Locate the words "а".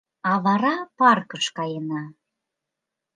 0.31-0.33